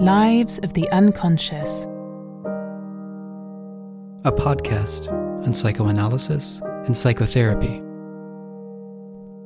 Lives 0.00 0.58
of 0.60 0.72
the 0.72 0.90
Unconscious, 0.92 1.84
a 4.24 4.32
podcast 4.32 5.12
on 5.44 5.52
psychoanalysis 5.52 6.62
and 6.86 6.96
psychotherapy. 6.96 7.82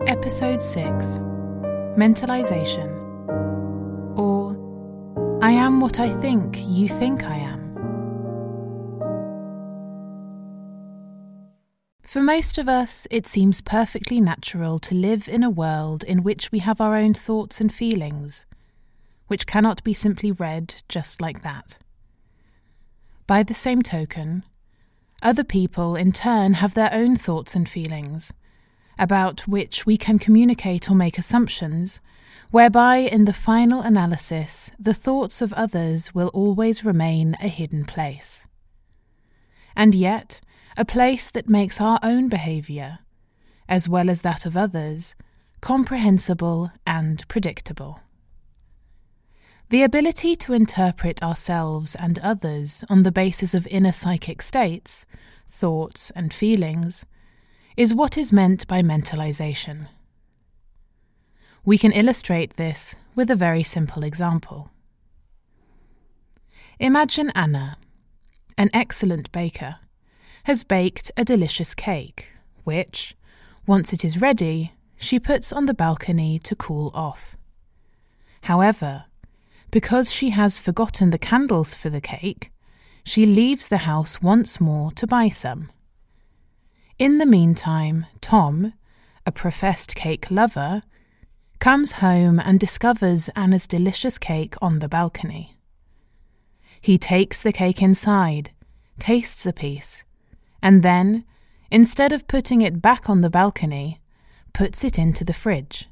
Episode 0.07 0.63
6 0.63 1.05
Mentalization, 1.99 2.87
or 4.17 4.57
I 5.43 5.51
Am 5.51 5.81
What 5.81 5.99
I 5.99 6.11
Think 6.11 6.57
You 6.69 6.89
Think 6.89 7.25
I 7.25 7.35
Am. 7.35 7.75
For 12.05 12.23
most 12.23 12.59
of 12.59 12.69
us, 12.69 13.09
it 13.11 13.27
seems 13.27 13.61
perfectly 13.61 14.21
natural 14.21 14.79
to 14.79 14.95
live 14.95 15.29
in 15.29 15.43
a 15.43 15.51
world 15.51 16.05
in 16.05 16.23
which 16.23 16.53
we 16.53 16.61
have 16.61 16.81
our 16.81 16.95
own 16.95 17.13
thoughts 17.13 17.61
and 17.61 17.75
feelings, 17.75 18.47
which 19.27 19.47
cannot 19.47 19.83
be 19.85 19.95
simply 19.95 20.31
read 20.31 20.83
just 20.89 21.21
like 21.21 21.43
that. 21.43 21.79
By 23.27 23.43
the 23.43 23.55
same 23.55 23.83
token, 23.83 24.45
other 25.23 25.45
people 25.45 25.97
in 25.97 26.13
turn 26.13 26.55
have 26.55 26.75
their 26.75 26.93
own 26.93 27.17
thoughts 27.17 27.55
and 27.55 27.69
feelings, 27.69 28.33
about 28.99 29.49
which 29.49 29.87
we 29.87 29.97
can 29.97 30.19
communicate 30.19 30.91
or 30.91 30.95
make 30.95 31.17
assumptions, 31.19 32.01
whereby 32.51 32.97
in 32.99 33.25
the 33.25 33.33
final 33.33 33.81
analysis 33.81 34.71
the 34.79 34.95
thoughts 34.95 35.41
of 35.41 35.53
others 35.55 36.15
will 36.15 36.29
always 36.29 36.85
remain 36.85 37.37
a 37.41 37.49
hidden 37.49 37.85
place. 37.85 38.47
And 39.75 39.95
yet, 39.95 40.41
a 40.77 40.85
place 40.85 41.31
that 41.31 41.49
makes 41.49 41.81
our 41.81 41.99
own 42.03 42.29
behaviour, 42.29 42.99
as 43.69 43.89
well 43.89 44.11
as 44.11 44.23
that 44.23 44.45
of 44.45 44.57
others, 44.57 45.17
comprehensible 45.61 46.71
and 46.87 47.27
predictable. 47.29 48.01
The 49.71 49.83
ability 49.83 50.37
to 50.37 50.53
interpret 50.53 51.23
ourselves 51.23 51.95
and 51.95 52.19
others 52.19 52.85
on 52.91 53.03
the 53.03 53.13
basis 53.13 53.55
of 53.55 53.67
inner 53.69 53.93
psychic 53.93 54.43
states, 54.43 55.07
thoughts, 55.49 56.11
and 56.15 56.33
feelings 56.33 57.07
is 57.77 57.95
what 57.95 58.19
is 58.19 58.33
meant 58.33 58.67
by 58.69 58.83
mentalization. 58.83 59.89
We 61.65 61.79
can 61.79 61.93
illustrate 61.93 62.57
this 62.57 62.97
with 63.15 63.31
a 63.31 63.37
very 63.37 63.63
simple 63.63 64.05
example. 64.05 64.71
Imagine 66.79 67.31
Anna, 67.35 67.79
an 68.59 68.69
excellent 68.75 69.33
baker 69.33 69.77
has 70.45 70.63
baked 70.63 71.11
a 71.17 71.25
delicious 71.25 71.75
cake, 71.75 72.33
which, 72.65 73.17
once 73.67 73.95
it 73.95 74.05
is 74.05 74.21
ready, 74.21 74.75
she 74.99 75.19
puts 75.19 75.53
on 75.53 75.65
the 75.65 75.75
balcony 75.75 76.39
to 76.41 76.55
cool 76.55 76.91
off. 76.95 77.37
However, 78.43 79.05
because 79.75 80.13
she 80.13 80.31
has 80.31 80.61
forgotten 80.61 81.11
the 81.11 81.19
candles 81.19 81.75
for 81.75 81.91
the 81.91 82.01
cake, 82.01 82.53
she 83.05 83.27
leaves 83.27 83.67
the 83.67 83.79
house 83.79 84.23
once 84.23 84.61
more 84.61 84.93
to 84.93 85.05
buy 85.05 85.29
some. 85.29 85.69
In 86.97 87.19
the 87.19 87.27
meantime, 87.27 88.07
Tom, 88.21 88.75
a 89.27 89.33
professed 89.33 89.97
cake 89.97 90.31
lover, 90.31 90.81
comes 91.59 91.91
home 91.95 92.39
and 92.39 92.61
discovers 92.61 93.29
Anna's 93.31 93.67
delicious 93.67 94.17
cake 94.17 94.55
on 94.63 94.79
the 94.79 94.89
balcony. 94.89 95.57
He 96.81 96.97
takes 96.97 97.43
the 97.43 97.53
cake 97.53 97.83
inside, 97.83 98.53
tastes 99.01 99.45
a 99.45 99.53
piece, 99.53 100.05
and 100.63 100.85
then, 100.85 101.25
instead 101.73 102.13
of 102.13 102.29
putting 102.29 102.63
it 102.63 102.81
back 102.81 103.11
on 103.11 103.23
the 103.23 103.31
balcony, 103.41 104.01
puts 104.53 104.85
it 104.85 105.01
into 105.01 105.25
the 105.25 105.35
fridge. 105.35 105.89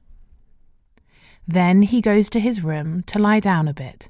Then 1.46 1.82
he 1.82 2.00
goes 2.00 2.30
to 2.30 2.40
his 2.40 2.62
room 2.62 3.02
to 3.04 3.18
lie 3.18 3.40
down 3.40 3.68
a 3.68 3.74
bit. 3.74 4.08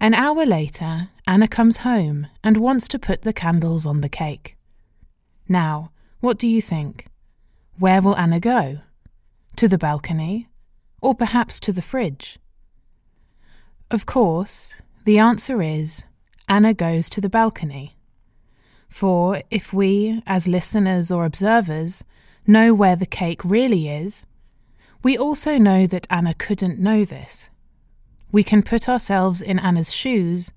An 0.00 0.14
hour 0.14 0.46
later, 0.46 1.10
Anna 1.26 1.46
comes 1.46 1.78
home 1.78 2.26
and 2.42 2.56
wants 2.56 2.88
to 2.88 2.98
put 2.98 3.22
the 3.22 3.32
candles 3.32 3.86
on 3.86 4.00
the 4.00 4.08
cake. 4.08 4.56
Now, 5.48 5.92
what 6.20 6.38
do 6.38 6.46
you 6.46 6.62
think? 6.62 7.06
Where 7.78 8.00
will 8.00 8.16
Anna 8.16 8.40
go? 8.40 8.80
To 9.56 9.68
the 9.68 9.78
balcony? 9.78 10.48
Or 11.02 11.14
perhaps 11.14 11.60
to 11.60 11.72
the 11.72 11.82
fridge? 11.82 12.38
Of 13.90 14.06
course, 14.06 14.80
the 15.04 15.18
answer 15.18 15.60
is 15.60 16.04
Anna 16.48 16.72
goes 16.74 17.10
to 17.10 17.20
the 17.20 17.28
balcony. 17.28 17.96
For 18.88 19.42
if 19.50 19.72
we, 19.72 20.22
as 20.26 20.48
listeners 20.48 21.10
or 21.12 21.24
observers, 21.24 22.04
know 22.46 22.74
where 22.74 22.96
the 22.96 23.06
cake 23.06 23.44
really 23.44 23.88
is, 23.88 24.24
we 25.02 25.16
also 25.16 25.58
know 25.58 25.86
that 25.86 26.06
Anna 26.10 26.34
couldn't 26.34 26.78
know 26.78 27.04
this. 27.04 27.50
We 28.32 28.42
can 28.44 28.62
put 28.62 28.88
ourselves 28.88 29.42
in 29.42 29.58
Anna's 29.58 29.92
shoes 29.92 30.52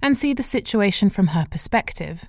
and 0.00 0.16
see 0.16 0.32
the 0.32 0.42
situation 0.42 1.10
from 1.10 1.28
her 1.28 1.46
perspective. 1.50 2.24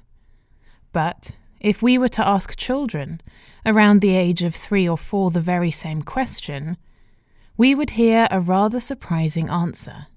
But 0.92 1.36
if 1.60 1.82
we 1.82 1.98
were 1.98 2.10
to 2.10 2.28
ask 2.28 2.58
children 2.58 3.22
around 3.66 4.02
the 4.02 4.16
age 4.16 4.42
of 4.42 4.56
three 4.56 4.90
or 4.90 4.98
four 4.98 5.32
the 5.32 5.40
very 5.40 5.72
same 5.72 6.02
question, 6.02 6.78
we 7.56 7.76
would 7.76 7.92
hear 7.92 8.28
a 8.32 8.42
rather 8.42 8.80
surprising 8.80 9.50
answer. 9.50 10.08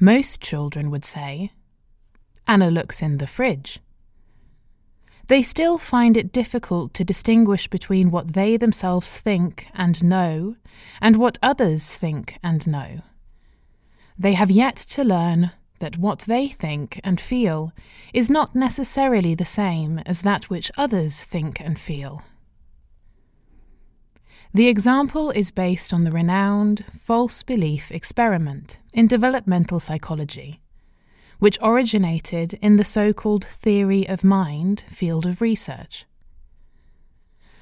Most 0.00 0.40
children 0.40 0.90
would 0.90 1.04
say, 1.04 1.52
Anna 2.46 2.70
looks 2.70 3.00
in 3.00 3.18
the 3.18 3.26
fridge 3.26 3.78
they 5.26 5.42
still 5.42 5.78
find 5.78 6.16
it 6.16 6.32
difficult 6.32 6.92
to 6.94 7.04
distinguish 7.04 7.68
between 7.68 8.10
what 8.10 8.34
they 8.34 8.56
themselves 8.56 9.18
think 9.18 9.68
and 9.74 10.04
know 10.04 10.56
and 11.00 11.16
what 11.16 11.38
others 11.42 11.96
think 11.96 12.38
and 12.42 12.66
know. 12.66 13.00
They 14.18 14.34
have 14.34 14.50
yet 14.50 14.76
to 14.76 15.04
learn 15.04 15.52
that 15.80 15.98
what 15.98 16.20
they 16.20 16.48
think 16.48 17.00
and 17.02 17.20
feel 17.20 17.72
is 18.12 18.30
not 18.30 18.54
necessarily 18.54 19.34
the 19.34 19.44
same 19.44 19.98
as 20.06 20.22
that 20.22 20.50
which 20.50 20.70
others 20.76 21.24
think 21.24 21.60
and 21.60 21.78
feel. 21.78 22.22
The 24.52 24.68
example 24.68 25.30
is 25.30 25.50
based 25.50 25.92
on 25.92 26.04
the 26.04 26.12
renowned 26.12 26.84
false 27.00 27.42
belief 27.42 27.90
experiment 27.90 28.80
in 28.92 29.08
developmental 29.08 29.80
psychology 29.80 30.60
which 31.44 31.58
originated 31.60 32.58
in 32.62 32.76
the 32.76 32.84
so 32.84 33.12
called 33.12 33.44
theory 33.44 34.08
of 34.08 34.24
mind 34.24 34.80
field 34.88 35.26
of 35.26 35.42
research. 35.42 36.06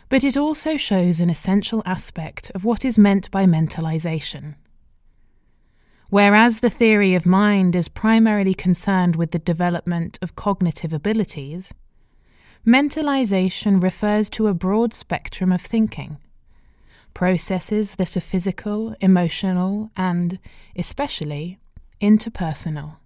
But 0.08 0.22
it 0.22 0.36
also 0.36 0.76
shows 0.76 1.18
an 1.18 1.28
essential 1.28 1.82
aspect 1.84 2.52
of 2.54 2.64
what 2.64 2.84
is 2.84 2.96
meant 2.96 3.28
by 3.32 3.44
mentalization. 3.44 4.54
Whereas 6.10 6.60
the 6.60 6.70
theory 6.70 7.16
of 7.16 7.26
mind 7.26 7.74
is 7.74 7.88
primarily 7.88 8.54
concerned 8.54 9.16
with 9.16 9.32
the 9.32 9.40
development 9.40 10.16
of 10.22 10.36
cognitive 10.36 10.92
abilities, 10.92 11.74
mentalization 12.64 13.82
refers 13.82 14.30
to 14.30 14.46
a 14.46 14.54
broad 14.54 14.94
spectrum 14.94 15.50
of 15.50 15.60
thinking, 15.60 16.18
processes 17.14 17.96
that 17.96 18.16
are 18.16 18.20
physical, 18.20 18.94
emotional, 19.00 19.90
and, 19.96 20.38
especially, 20.76 21.58
interpersonal. 22.00 22.98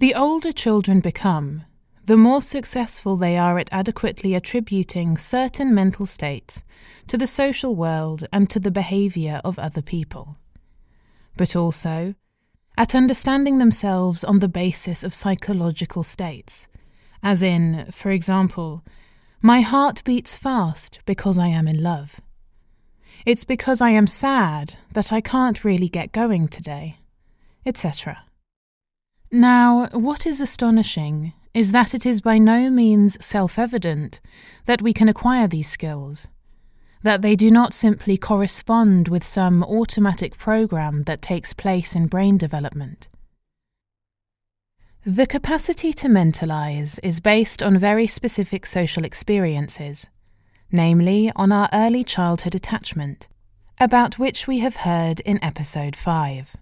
The 0.00 0.14
older 0.14 0.50
children 0.50 1.00
become, 1.00 1.66
the 2.06 2.16
more 2.16 2.40
successful 2.40 3.18
they 3.18 3.36
are 3.36 3.58
at 3.58 3.68
adequately 3.70 4.34
attributing 4.34 5.18
certain 5.18 5.74
mental 5.74 6.06
states 6.06 6.64
to 7.08 7.18
the 7.18 7.26
social 7.26 7.76
world 7.76 8.26
and 8.32 8.48
to 8.48 8.58
the 8.58 8.70
behaviour 8.70 9.42
of 9.44 9.58
other 9.58 9.82
people, 9.82 10.38
but 11.36 11.54
also 11.54 12.14
at 12.78 12.94
understanding 12.94 13.58
themselves 13.58 14.24
on 14.24 14.38
the 14.38 14.48
basis 14.48 15.04
of 15.04 15.12
psychological 15.12 16.02
states, 16.02 16.66
as 17.22 17.42
in, 17.42 17.86
for 17.90 18.10
example, 18.10 18.82
my 19.42 19.60
heart 19.60 20.02
beats 20.04 20.34
fast 20.34 21.00
because 21.04 21.38
I 21.38 21.48
am 21.48 21.68
in 21.68 21.82
love. 21.82 22.22
It's 23.26 23.44
because 23.44 23.82
I 23.82 23.90
am 23.90 24.06
sad 24.06 24.78
that 24.94 25.12
I 25.12 25.20
can't 25.20 25.62
really 25.62 25.90
get 25.90 26.12
going 26.12 26.48
today, 26.48 26.96
etc. 27.66 28.24
Now, 29.32 29.86
what 29.92 30.26
is 30.26 30.40
astonishing 30.40 31.34
is 31.54 31.70
that 31.70 31.94
it 31.94 32.04
is 32.04 32.20
by 32.20 32.38
no 32.38 32.68
means 32.68 33.24
self 33.24 33.60
evident 33.60 34.18
that 34.66 34.82
we 34.82 34.92
can 34.92 35.08
acquire 35.08 35.46
these 35.46 35.68
skills, 35.70 36.26
that 37.04 37.22
they 37.22 37.36
do 37.36 37.48
not 37.48 37.72
simply 37.72 38.16
correspond 38.16 39.06
with 39.06 39.22
some 39.24 39.62
automatic 39.62 40.36
program 40.36 41.02
that 41.04 41.22
takes 41.22 41.52
place 41.52 41.94
in 41.94 42.08
brain 42.08 42.38
development. 42.38 43.08
The 45.06 45.26
capacity 45.26 45.92
to 45.94 46.08
mentalize 46.08 46.98
is 47.02 47.20
based 47.20 47.62
on 47.62 47.78
very 47.78 48.08
specific 48.08 48.66
social 48.66 49.04
experiences, 49.04 50.08
namely 50.72 51.30
on 51.36 51.52
our 51.52 51.68
early 51.72 52.02
childhood 52.02 52.56
attachment, 52.56 53.28
about 53.80 54.18
which 54.18 54.48
we 54.48 54.58
have 54.58 54.76
heard 54.76 55.20
in 55.20 55.42
episode 55.42 55.94
5. 55.94 56.56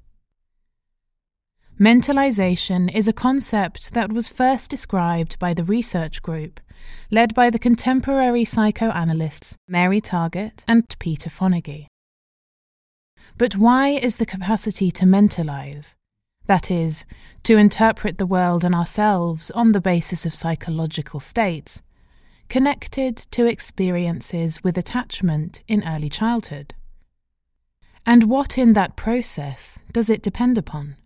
Mentalization 1.79 2.93
is 2.93 3.07
a 3.07 3.13
concept 3.13 3.95
that 3.95 4.13
was 4.13 4.27
first 4.27 4.69
described 4.69 5.39
by 5.39 5.55
the 5.55 5.63
research 5.63 6.21
group 6.23 6.59
led 7.09 7.33
by 7.35 7.51
the 7.51 7.59
contemporary 7.59 8.45
psychoanalysts 8.45 9.57
Mary 9.69 10.01
Target 10.01 10.65
and 10.67 10.85
Peter 10.99 11.31
Fonagy. 11.31 11.87
But 13.37 13.55
why 13.55 13.91
is 13.91 14.17
the 14.17 14.27
capacity 14.27 14.91
to 14.91 15.07
mentalize, 15.07 15.95
that 16.47 16.69
is, 16.69 17.05
to 17.45 17.57
interpret 17.57 18.19
the 18.19 18.27
world 18.27 18.65
and 18.65 18.75
ourselves 18.75 19.49
on 19.53 19.71
the 19.71 19.81
basis 19.81 20.27
of 20.27 20.35
psychological 20.35 21.21
states, 21.21 21.81
connected 22.49 23.17
to 23.31 23.47
experiences 23.47 24.65
with 24.65 24.77
attachment 24.77 25.63
in 25.69 25.87
early 25.87 26.09
childhood? 26.09 26.75
And 28.05 28.25
what 28.25 28.59
in 28.59 28.73
that 28.73 28.97
process 28.97 29.79
does 29.93 30.11
it 30.11 30.23
depend 30.23 30.59
upon? 30.59 30.97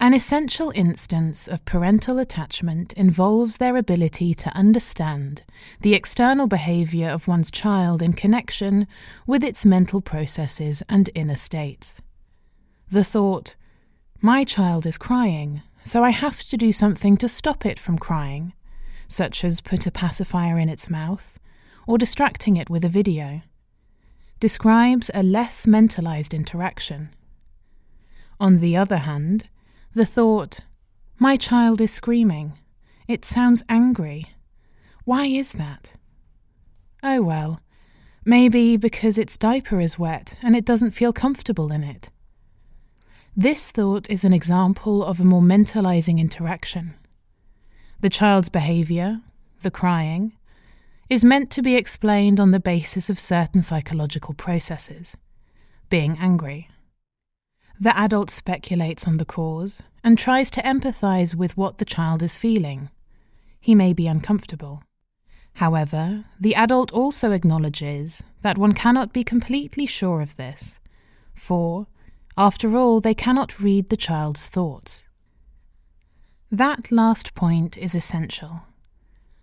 An 0.00 0.14
essential 0.14 0.70
instance 0.76 1.48
of 1.48 1.64
parental 1.64 2.20
attachment 2.20 2.92
involves 2.92 3.56
their 3.56 3.76
ability 3.76 4.32
to 4.34 4.50
understand 4.50 5.42
the 5.80 5.94
external 5.94 6.46
behavior 6.46 7.08
of 7.08 7.26
one's 7.26 7.50
child 7.50 8.00
in 8.00 8.12
connection 8.12 8.86
with 9.26 9.42
its 9.42 9.64
mental 9.64 10.00
processes 10.00 10.84
and 10.88 11.10
inner 11.16 11.34
states. 11.34 12.00
The 12.88 13.02
thought, 13.02 13.56
my 14.20 14.44
child 14.44 14.86
is 14.86 14.98
crying, 14.98 15.62
so 15.82 16.04
I 16.04 16.10
have 16.10 16.44
to 16.44 16.56
do 16.56 16.70
something 16.70 17.16
to 17.16 17.28
stop 17.28 17.66
it 17.66 17.80
from 17.80 17.98
crying, 17.98 18.52
such 19.08 19.44
as 19.44 19.60
put 19.60 19.84
a 19.84 19.90
pacifier 19.90 20.58
in 20.58 20.68
its 20.68 20.88
mouth 20.88 21.40
or 21.88 21.98
distracting 21.98 22.56
it 22.56 22.70
with 22.70 22.84
a 22.84 22.88
video, 22.88 23.42
describes 24.38 25.10
a 25.12 25.24
less 25.24 25.66
mentalized 25.66 26.32
interaction. 26.32 27.08
On 28.38 28.60
the 28.60 28.76
other 28.76 28.98
hand, 28.98 29.48
the 29.98 30.06
thought, 30.06 30.60
my 31.18 31.36
child 31.36 31.80
is 31.80 31.90
screaming. 31.90 32.52
It 33.08 33.24
sounds 33.24 33.64
angry. 33.68 34.26
Why 35.04 35.26
is 35.26 35.54
that? 35.54 35.94
Oh 37.02 37.20
well, 37.20 37.60
maybe 38.24 38.76
because 38.76 39.18
its 39.18 39.36
diaper 39.36 39.80
is 39.80 39.98
wet 39.98 40.36
and 40.40 40.54
it 40.54 40.64
doesn't 40.64 40.92
feel 40.92 41.12
comfortable 41.12 41.72
in 41.72 41.82
it. 41.82 42.10
This 43.36 43.72
thought 43.72 44.08
is 44.08 44.22
an 44.22 44.32
example 44.32 45.02
of 45.02 45.18
a 45.18 45.24
more 45.24 45.42
mentalizing 45.42 46.20
interaction. 46.20 46.94
The 47.98 48.08
child's 48.08 48.48
behavior, 48.48 49.20
the 49.62 49.72
crying, 49.72 50.32
is 51.10 51.24
meant 51.24 51.50
to 51.50 51.62
be 51.62 51.74
explained 51.74 52.38
on 52.38 52.52
the 52.52 52.60
basis 52.60 53.10
of 53.10 53.18
certain 53.18 53.62
psychological 53.62 54.34
processes, 54.34 55.16
being 55.88 56.16
angry. 56.20 56.68
The 57.80 57.96
adult 57.96 58.28
speculates 58.28 59.06
on 59.06 59.18
the 59.18 59.24
cause 59.24 59.84
and 60.02 60.18
tries 60.18 60.50
to 60.50 60.62
empathize 60.62 61.36
with 61.36 61.56
what 61.56 61.78
the 61.78 61.84
child 61.84 62.22
is 62.24 62.36
feeling. 62.36 62.90
He 63.60 63.76
may 63.76 63.92
be 63.92 64.08
uncomfortable. 64.08 64.82
However, 65.54 66.24
the 66.40 66.56
adult 66.56 66.92
also 66.92 67.30
acknowledges 67.30 68.24
that 68.42 68.58
one 68.58 68.72
cannot 68.72 69.12
be 69.12 69.22
completely 69.22 69.86
sure 69.86 70.20
of 70.20 70.36
this, 70.36 70.80
for, 71.34 71.86
after 72.36 72.76
all, 72.76 73.00
they 73.00 73.14
cannot 73.14 73.60
read 73.60 73.90
the 73.90 73.96
child's 73.96 74.48
thoughts. 74.48 75.06
That 76.50 76.90
last 76.90 77.34
point 77.34 77.76
is 77.76 77.94
essential, 77.94 78.62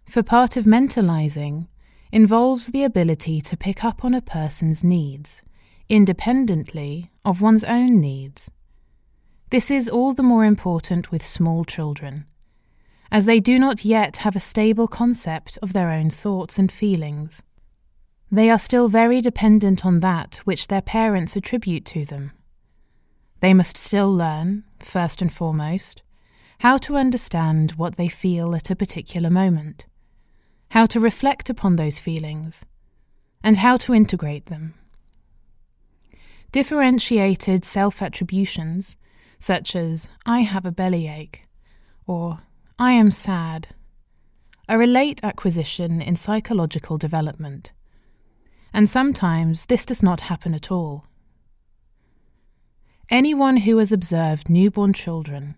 for 0.05 0.23
part 0.23 0.57
of 0.57 0.65
mentalizing 0.65 1.67
involves 2.11 2.67
the 2.67 2.83
ability 2.83 3.39
to 3.41 3.57
pick 3.57 3.83
up 3.83 4.03
on 4.03 4.13
a 4.13 4.21
person's 4.21 4.83
needs 4.83 5.43
independently 5.89 7.11
of 7.23 7.41
one's 7.41 7.63
own 7.63 7.99
needs. 7.99 8.49
This 9.49 9.69
is 9.69 9.87
all 9.87 10.13
the 10.13 10.23
more 10.23 10.43
important 10.43 11.11
with 11.11 11.23
small 11.23 11.63
children, 11.63 12.25
as 13.11 13.25
they 13.25 13.39
do 13.39 13.59
not 13.59 13.85
yet 13.85 14.17
have 14.17 14.35
a 14.35 14.39
stable 14.39 14.87
concept 14.87 15.57
of 15.61 15.73
their 15.73 15.89
own 15.91 16.09
thoughts 16.09 16.57
and 16.57 16.71
feelings. 16.71 17.43
They 18.31 18.49
are 18.49 18.59
still 18.59 18.89
very 18.89 19.21
dependent 19.21 19.85
on 19.85 19.99
that 19.99 20.41
which 20.45 20.67
their 20.67 20.81
parents 20.81 21.35
attribute 21.35 21.85
to 21.85 22.05
them. 22.05 22.31
They 23.39 23.53
must 23.53 23.77
still 23.77 24.13
learn, 24.13 24.63
first 24.79 25.21
and 25.21 25.31
foremost, 25.31 26.01
how 26.59 26.77
to 26.77 26.95
understand 26.95 27.71
what 27.71 27.97
they 27.97 28.07
feel 28.07 28.55
at 28.55 28.71
a 28.71 28.75
particular 28.75 29.29
moment, 29.29 29.85
how 30.71 30.85
to 30.87 30.99
reflect 30.99 31.49
upon 31.49 31.75
those 31.75 31.99
feelings, 31.99 32.65
and 33.43 33.57
how 33.57 33.77
to 33.77 33.93
integrate 33.93 34.47
them. 34.47 34.73
Differentiated 36.51 37.65
self 37.65 38.01
attributions, 38.01 38.97
such 39.39 39.75
as 39.75 40.09
I 40.25 40.39
have 40.41 40.65
a 40.65 40.71
bellyache 40.71 41.45
or 42.07 42.39
I 42.79 42.91
am 42.91 43.11
sad, 43.11 43.69
are 44.67 44.81
a 44.81 44.87
late 44.87 45.19
acquisition 45.23 46.01
in 46.01 46.15
psychological 46.15 46.97
development, 46.97 47.73
and 48.73 48.89
sometimes 48.89 49.65
this 49.65 49.85
does 49.85 50.01
not 50.01 50.21
happen 50.21 50.53
at 50.53 50.71
all. 50.71 51.05
Anyone 53.09 53.57
who 53.57 53.77
has 53.77 53.91
observed 53.91 54.49
newborn 54.49 54.93
children 54.93 55.55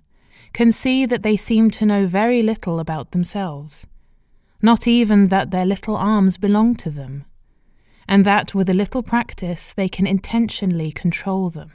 can 0.53 0.71
see 0.71 1.05
that 1.05 1.23
they 1.23 1.37
seem 1.37 1.71
to 1.71 1.85
know 1.85 2.05
very 2.05 2.41
little 2.41 2.79
about 2.79 3.11
themselves, 3.11 3.87
not 4.61 4.87
even 4.87 5.27
that 5.27 5.51
their 5.51 5.65
little 5.65 5.95
arms 5.95 6.37
belong 6.37 6.75
to 6.75 6.89
them 6.89 7.25
and 8.07 8.25
that 8.25 8.55
with 8.55 8.69
a 8.69 8.73
little 8.73 9.03
practice 9.03 9.73
they 9.73 9.89
can 9.89 10.07
intentionally 10.07 10.91
control 10.91 11.49
them. 11.49 11.71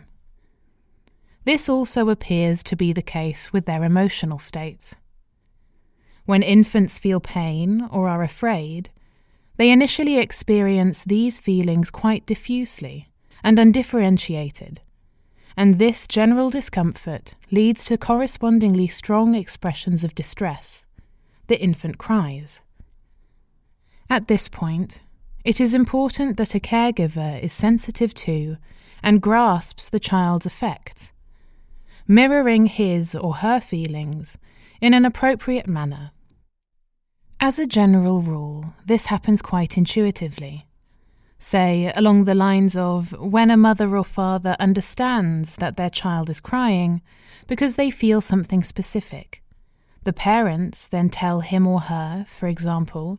This 1.44 1.68
also 1.68 2.08
appears 2.08 2.62
to 2.64 2.76
be 2.76 2.92
the 2.92 3.02
case 3.02 3.52
with 3.52 3.66
their 3.66 3.84
emotional 3.84 4.38
states. 4.38 4.96
When 6.24 6.42
infants 6.42 6.98
feel 6.98 7.20
pain 7.20 7.88
or 7.90 8.08
are 8.08 8.22
afraid, 8.22 8.90
they 9.56 9.70
initially 9.70 10.18
experience 10.18 11.02
these 11.02 11.40
feelings 11.40 11.90
quite 11.90 12.26
diffusely 12.26 13.08
and 13.42 13.58
undifferentiated, 13.58 14.80
and 15.56 15.78
this 15.78 16.06
general 16.06 16.48
discomfort 16.48 17.34
leads 17.50 17.84
to 17.84 17.98
correspondingly 17.98 18.86
strong 18.86 19.34
expressions 19.34 20.04
of 20.04 20.14
distress. 20.14 20.86
The 21.48 21.60
infant 21.60 21.98
cries. 21.98 22.60
At 24.08 24.28
this 24.28 24.48
point, 24.48 25.02
it 25.44 25.60
is 25.60 25.74
important 25.74 26.36
that 26.36 26.54
a 26.54 26.60
caregiver 26.60 27.40
is 27.42 27.52
sensitive 27.52 28.14
to 28.14 28.56
and 29.02 29.20
grasps 29.20 29.88
the 29.88 30.00
child's 30.00 30.46
affects, 30.46 31.12
mirroring 32.06 32.66
his 32.66 33.14
or 33.14 33.34
her 33.36 33.60
feelings 33.60 34.38
in 34.80 34.94
an 34.94 35.04
appropriate 35.04 35.66
manner. 35.66 36.12
As 37.40 37.58
a 37.58 37.66
general 37.66 38.20
rule, 38.22 38.74
this 38.86 39.06
happens 39.06 39.42
quite 39.42 39.76
intuitively. 39.76 40.68
Say, 41.38 41.92
along 41.96 42.22
the 42.22 42.36
lines 42.36 42.76
of 42.76 43.10
when 43.18 43.50
a 43.50 43.56
mother 43.56 43.96
or 43.96 44.04
father 44.04 44.54
understands 44.60 45.56
that 45.56 45.76
their 45.76 45.90
child 45.90 46.30
is 46.30 46.38
crying 46.38 47.02
because 47.48 47.74
they 47.74 47.90
feel 47.90 48.20
something 48.20 48.62
specific. 48.62 49.42
The 50.04 50.12
parents 50.12 50.86
then 50.86 51.08
tell 51.08 51.40
him 51.40 51.66
or 51.66 51.80
her, 51.80 52.24
for 52.28 52.46
example, 52.46 53.18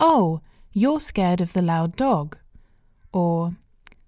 Oh, 0.00 0.40
you're 0.72 1.00
scared 1.00 1.40
of 1.40 1.52
the 1.52 1.62
loud 1.62 1.96
dog. 1.96 2.36
Or, 3.12 3.54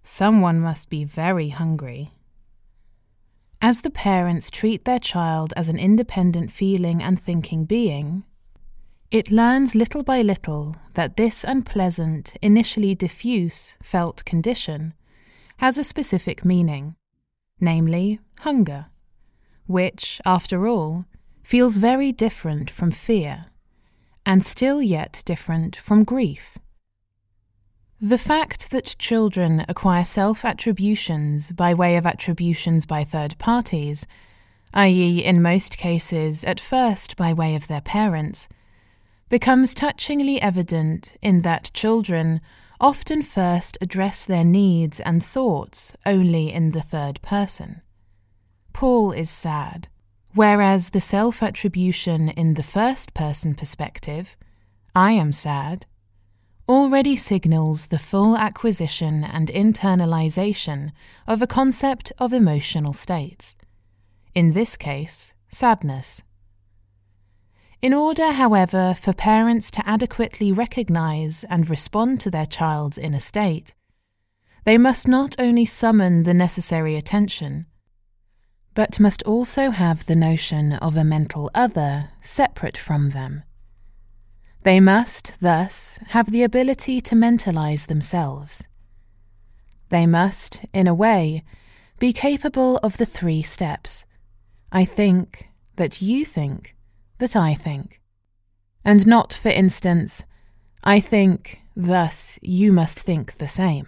Someone 0.07 0.61
must 0.61 0.91
be 0.91 1.03
very 1.03 1.49
hungry. 1.49 2.13
As 3.63 3.81
the 3.81 3.91
parents 3.91 4.51
treat 4.51 4.85
their 4.85 4.99
child 4.99 5.55
as 5.57 5.71
an 5.71 5.79
independent 5.79 6.53
feeling 6.53 7.03
and 7.03 7.19
thinking 7.19 7.65
being, 7.65 8.25
it 9.11 9.31
learns 9.31 9.75
little 9.75 10.03
by 10.03 10.21
little 10.21 10.77
that 10.93 11.17
this 11.17 11.43
unpleasant, 11.43 12.35
initially 12.43 12.95
diffuse 12.95 13.79
felt 13.83 14.27
condition 14.27 14.93
has 15.57 15.79
a 15.79 15.85
specific 15.85 16.45
meaning, 16.45 16.97
namely 17.59 18.21
hunger, 18.41 18.87
which, 19.67 20.21
after 20.27 20.69
all, 20.69 21.07
feels 21.43 21.79
very 21.79 22.13
different 22.13 22.69
from 22.69 22.91
fear 22.91 23.47
and 24.27 24.45
still 24.45 24.83
yet 24.83 25.23
different 25.25 25.77
from 25.77 26.05
grief. 26.05 26.59
The 28.01 28.19
fact 28.19 28.71
that 28.71 28.97
children 28.99 29.65
acquire 29.69 30.05
self 30.05 30.45
attributions 30.45 31.53
by 31.53 31.73
way 31.75 31.97
of 31.97 32.07
attributions 32.07 32.87
by 32.87 33.05
third 33.05 33.39
parties, 33.39 34.07
i.e., 34.75 35.25
in 35.25 35.41
most 35.41 35.79
cases 35.79 36.45
at 36.45 36.61
first 36.61 37.17
by 37.17 37.33
way 37.33 37.55
of 37.55 37.69
their 37.69 37.81
parents, 37.81 38.49
becomes 39.29 39.75
touchingly 39.75 40.41
evident 40.41 41.17
in 41.23 41.43
that 41.43 41.71
children 41.73 42.41
often 42.81 43.23
first 43.23 43.79
address 43.81 44.25
their 44.25 44.45
needs 44.45 45.01
and 45.01 45.23
thoughts 45.23 45.95
only 46.05 46.53
in 46.53 46.73
the 46.73 46.83
third 46.83 47.23
person. 47.23 47.81
Paul 48.73 49.13
is 49.13 49.31
sad. 49.31 49.89
Whereas 50.35 50.91
the 50.91 51.01
self 51.01 51.45
attribution 51.45 52.29
in 52.29 52.55
the 52.55 52.63
first 52.65 53.15
person 53.15 53.55
perspective, 53.55 54.37
I 54.93 55.13
am 55.13 55.31
sad, 55.31 55.87
already 56.69 57.15
signals 57.15 57.87
the 57.87 57.99
full 57.99 58.37
acquisition 58.37 59.23
and 59.23 59.49
internalization 59.49 60.91
of 61.29 61.41
a 61.41 61.47
concept 61.47 62.11
of 62.19 62.33
emotional 62.33 62.93
states. 62.93 63.55
In 64.35 64.55
this 64.55 64.77
case, 64.77 65.35
sadness. 65.49 66.23
In 67.81 67.95
order, 67.95 68.33
however, 68.33 68.95
for 68.95 69.13
parents 69.13 69.71
to 69.73 69.89
adequately 69.89 70.51
recognize 70.51 71.45
and 71.45 71.71
respond 71.71 72.21
to 72.23 72.31
their 72.31 72.47
child's 72.47 72.99
inner 72.99 73.21
state, 73.21 73.75
They 74.65 74.79
must 74.79 75.07
not 75.07 75.37
only 75.39 75.67
summon 75.67 76.23
the 76.23 76.33
necessary 76.33 76.97
attention, 76.97 77.67
but 78.75 79.01
must 79.01 79.23
also 79.23 79.71
have 79.71 80.07
the 80.07 80.17
notion 80.17 80.73
of 80.75 80.97
a 80.97 81.05
mental 81.05 81.51
other 81.55 82.11
separate 82.21 82.77
from 82.77 83.11
them. 83.11 83.43
They 84.63 84.81
must, 84.81 85.35
thus, 85.41 85.99
have 86.09 86.31
the 86.31 86.43
ability 86.43 87.01
to 87.03 87.15
mentalize 87.15 87.87
themselves. 87.87 88.65
They 89.91 90.07
must, 90.07 90.65
in 90.73 90.87
a 90.87 90.95
way, 90.95 91.45
be 91.99 92.13
capable 92.13 92.79
of 92.79 92.97
the 92.97 93.07
three 93.07 93.43
steps 93.43 94.05
I 94.75 94.85
think, 94.85 95.49
that 95.77 96.03
you 96.03 96.25
think, 96.25 96.75
that 97.19 97.37
I 97.37 97.55
think. 97.55 98.01
And 98.85 99.07
not, 99.07 99.33
for 99.33 99.51
instance, 99.51 100.25
I 100.83 100.99
think, 100.99 101.61
thus 101.77 102.41
you 102.43 102.73
must 102.73 102.99
think 102.99 103.39
the 103.39 103.47
same. 103.47 103.87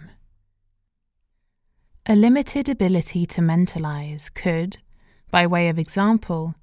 A 2.09 2.15
limited 2.15 2.69
ability 2.69 3.25
to 3.25 3.41
mentalize 3.41 4.33
could, 4.33 4.77
by 5.29 5.45
way 5.45 5.67
of 5.67 5.77
example, 5.77 6.55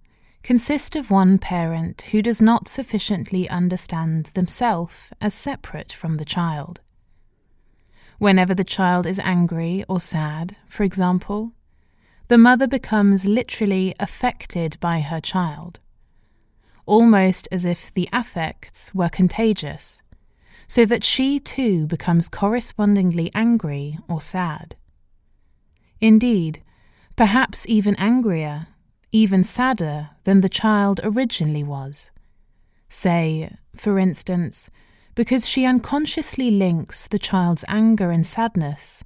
consist 0.43 0.97
of 0.97 1.11
one 1.11 1.37
parent 1.37 2.01
who 2.13 2.23
does 2.23 2.41
not 2.41 2.67
sufficiently 2.67 3.47
understand 3.51 4.31
themselves 4.33 5.11
as 5.21 5.35
separate 5.35 5.93
from 5.93 6.15
the 6.15 6.25
child. 6.25 6.81
Whenever 8.17 8.55
the 8.55 8.65
child 8.65 9.05
is 9.05 9.19
angry 9.19 9.85
or 9.87 10.01
sad, 10.01 10.57
for 10.67 10.83
example, 10.83 11.53
the 12.29 12.39
mother 12.39 12.67
becomes 12.67 13.27
literally 13.27 13.95
affected 14.01 14.79
by 14.81 15.01
her 15.01 15.21
child, 15.21 15.79
almost 16.87 17.49
as 17.53 17.67
if 17.67 17.93
the 17.93 18.09
affects 18.15 18.95
were 18.95 19.11
contagious, 19.11 20.01
so 20.69 20.87
that 20.87 21.05
she 21.05 21.39
too 21.39 21.87
becomes 21.87 22.31
correspondingly 22.31 23.31
angry 23.35 23.99
or 24.09 24.23
sad. 24.23 24.75
Indeed, 26.05 26.63
perhaps 27.17 27.65
even 27.67 27.95
angrier, 27.97 28.67
even 29.11 29.43
sadder 29.43 30.11
than 30.25 30.43
the 30.43 30.51
child 30.51 31.01
originally 31.03 31.65
was. 31.65 32.11
Say, 32.91 33.57
for 33.75 33.99
instance, 33.99 34.69
because 35.15 35.49
she 35.49 35.65
unconsciously 35.65 36.51
links 36.51 37.07
the 37.07 37.19
child's 37.19 37.65
anger 37.69 38.11
and 38.11 38.27
sadness 38.27 39.03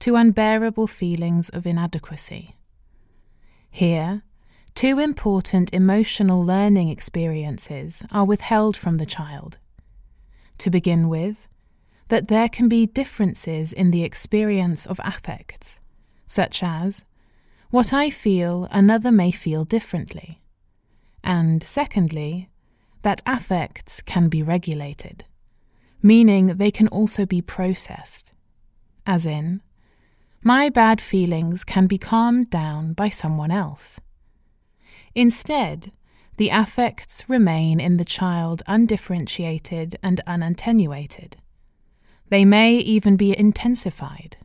to 0.00 0.16
unbearable 0.16 0.88
feelings 0.88 1.50
of 1.50 1.68
inadequacy. 1.68 2.56
Here, 3.70 4.22
two 4.74 4.98
important 4.98 5.72
emotional 5.72 6.44
learning 6.44 6.88
experiences 6.88 8.02
are 8.10 8.24
withheld 8.24 8.76
from 8.76 8.96
the 8.96 9.06
child. 9.06 9.58
To 10.58 10.68
begin 10.68 11.08
with, 11.08 11.46
that 12.08 12.26
there 12.26 12.48
can 12.48 12.68
be 12.68 12.86
differences 12.86 13.72
in 13.72 13.92
the 13.92 14.02
experience 14.02 14.84
of 14.84 15.00
affects, 15.04 15.79
such 16.30 16.62
as, 16.62 17.04
what 17.70 17.92
I 17.92 18.08
feel, 18.08 18.68
another 18.70 19.10
may 19.10 19.32
feel 19.32 19.64
differently. 19.64 20.40
And 21.24 21.62
secondly, 21.62 22.48
that 23.02 23.20
affects 23.26 24.00
can 24.00 24.28
be 24.28 24.42
regulated, 24.42 25.24
meaning 26.02 26.56
they 26.56 26.70
can 26.70 26.86
also 26.88 27.26
be 27.26 27.42
processed. 27.42 28.32
As 29.06 29.26
in, 29.26 29.60
my 30.42 30.68
bad 30.68 31.00
feelings 31.00 31.64
can 31.64 31.86
be 31.88 31.98
calmed 31.98 32.48
down 32.48 32.92
by 32.92 33.08
someone 33.08 33.50
else. 33.50 34.00
Instead, 35.14 35.92
the 36.36 36.50
affects 36.50 37.28
remain 37.28 37.80
in 37.80 37.96
the 37.96 38.04
child 38.04 38.62
undifferentiated 38.68 39.96
and 40.02 40.20
unattenuated. 40.26 41.34
They 42.28 42.44
may 42.44 42.76
even 42.76 43.16
be 43.16 43.36
intensified. 43.36 44.36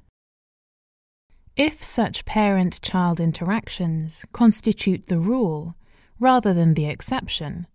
If 1.56 1.82
such 1.84 2.26
parent 2.26 2.82
child 2.82 3.20
interactions 3.20 4.26
constitute 4.34 5.08
the 5.08 5.20
rule 5.20 5.76
rather 6.20 6.54
than 6.54 6.74
the 6.74 6.88
exception, 6.88 7.68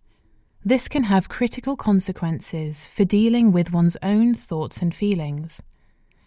this 0.64 0.88
can 0.88 1.04
have 1.04 1.28
critical 1.28 1.76
consequences 1.76 2.86
for 2.86 3.04
dealing 3.04 3.52
with 3.52 3.72
one's 3.72 3.96
own 4.02 4.34
thoughts 4.34 4.82
and 4.82 4.94
feelings 4.94 5.62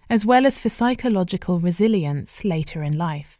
as 0.10 0.26
well 0.26 0.46
as 0.46 0.60
for 0.60 0.70
psychological 0.70 1.60
resilience 1.60 2.46
later 2.46 2.84
in 2.84 2.96
life. 2.96 3.40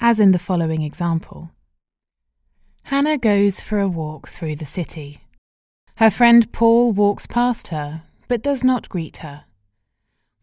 As 0.00 0.20
in 0.20 0.32
the 0.32 0.38
following 0.38 0.82
example 0.82 1.50
Hannah 2.84 3.18
goes 3.18 3.60
for 3.60 3.78
a 3.80 3.88
walk 3.88 4.28
through 4.28 4.56
the 4.56 4.66
city. 4.66 5.18
Her 5.96 6.10
friend 6.10 6.50
Paul 6.52 6.92
walks 6.92 7.26
past 7.26 7.68
her, 7.68 8.02
but 8.28 8.42
does 8.42 8.62
not 8.62 8.88
greet 8.88 9.18
her. 9.18 9.44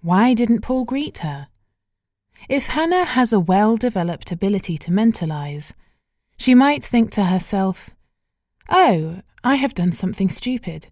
Why 0.01 0.33
didn't 0.33 0.62
Paul 0.62 0.83
greet 0.85 1.19
her? 1.19 1.47
If 2.50 2.67
Hannah 2.67 3.05
has 3.05 3.31
a 3.31 3.39
well 3.39 3.77
developed 3.77 4.31
ability 4.31 4.77
to 4.79 4.91
mentalize, 4.91 5.73
she 6.38 6.53
might 6.53 6.83
think 6.83 7.12
to 7.12 7.25
herself, 7.25 7.89
Oh, 8.69 9.21
I 9.43 9.55
have 9.55 9.73
done 9.73 9.91
something 9.91 10.29
stupid. 10.29 10.88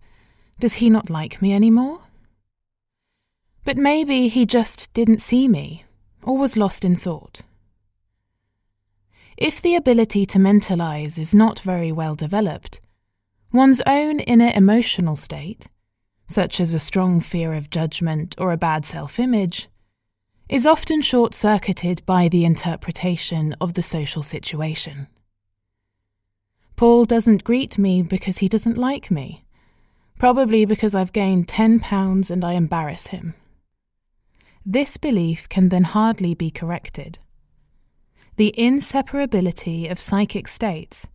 Does 0.59 0.75
he 0.75 0.89
not 0.89 1.09
like 1.09 1.41
me 1.41 1.53
any 1.53 1.71
more? 1.71 2.01
But 3.65 3.77
maybe 3.77 4.27
he 4.27 4.45
just 4.45 4.93
didn't 4.93 5.21
see 5.21 5.47
me, 5.47 5.85
or 6.23 6.37
was 6.37 6.57
lost 6.57 6.85
in 6.85 6.95
thought. 6.95 7.41
If 9.37 9.61
the 9.61 9.75
ability 9.75 10.25
to 10.27 10.39
mentalize 10.39 11.17
is 11.17 11.33
not 11.33 11.59
very 11.59 11.91
well 11.91 12.15
developed, 12.15 12.79
one's 13.51 13.81
own 13.87 14.19
inner 14.19 14.51
emotional 14.53 15.15
state, 15.15 15.67
such 16.27 16.59
as 16.59 16.73
a 16.73 16.79
strong 16.79 17.19
fear 17.19 17.53
of 17.53 17.69
judgment 17.69 18.35
or 18.37 18.51
a 18.51 18.57
bad 18.57 18.85
self 18.85 19.19
image, 19.19 19.67
is 20.51 20.65
often 20.65 21.01
short 21.01 21.33
circuited 21.33 22.05
by 22.05 22.27
the 22.27 22.43
interpretation 22.43 23.55
of 23.61 23.73
the 23.73 23.81
social 23.81 24.21
situation. 24.21 25.07
Paul 26.75 27.05
doesn't 27.05 27.45
greet 27.45 27.77
me 27.77 28.01
because 28.01 28.39
he 28.39 28.49
doesn't 28.49 28.77
like 28.77 29.09
me, 29.09 29.45
probably 30.19 30.65
because 30.65 30.93
I've 30.93 31.13
gained 31.13 31.47
10 31.47 31.79
pounds 31.79 32.29
and 32.29 32.43
I 32.43 32.53
embarrass 32.53 33.07
him. 33.07 33.33
This 34.65 34.97
belief 34.97 35.47
can 35.47 35.69
then 35.69 35.85
hardly 35.85 36.33
be 36.33 36.51
corrected. 36.51 37.19
The 38.35 38.53
inseparability 38.57 39.89
of 39.89 40.01
psychic 40.01 40.49
states, 40.49 41.07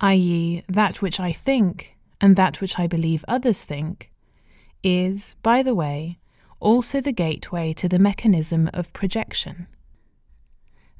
i.e., 0.00 0.64
that 0.68 1.00
which 1.00 1.20
I 1.20 1.30
think 1.30 1.96
and 2.20 2.34
that 2.34 2.60
which 2.60 2.76
I 2.76 2.88
believe 2.88 3.24
others 3.28 3.62
think, 3.62 4.10
is, 4.82 5.36
by 5.44 5.62
the 5.62 5.76
way, 5.76 6.18
also 6.64 7.00
the 7.00 7.12
gateway 7.12 7.74
to 7.74 7.88
the 7.88 7.98
mechanism 7.98 8.70
of 8.72 8.92
projection. 8.94 9.66